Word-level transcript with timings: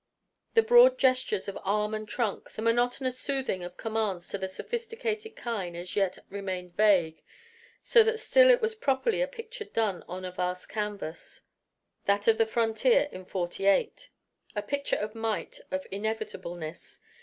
The 0.55 0.63
broad 0.63 0.97
gestures 0.97 1.47
of 1.47 1.59
arm 1.63 1.93
and 1.93 2.09
trunk, 2.09 2.53
the 2.53 2.63
monotonous 2.63 3.19
soothing 3.19 3.61
of 3.63 3.77
commands 3.77 4.27
to 4.29 4.39
the 4.39 4.47
sophisticated 4.47 5.35
kine 5.35 5.75
as 5.75 5.95
yet 5.95 6.17
remained 6.27 6.75
vague, 6.75 7.21
so 7.83 8.01
that 8.01 8.17
still 8.19 8.49
it 8.49 8.61
was 8.63 8.73
properly 8.73 9.21
a 9.21 9.27
picture 9.27 9.63
done 9.65 10.03
on 10.07 10.25
a 10.25 10.31
vast 10.31 10.69
canvas 10.69 11.41
that 12.05 12.27
of 12.27 12.39
the 12.39 12.47
frontier 12.47 13.09
in 13.11 13.25
'48; 13.25 14.09
a 14.55 14.61
picture 14.63 14.95
of 14.95 15.13
might, 15.13 15.59
of 15.69 15.85
inevitableness. 15.91 16.99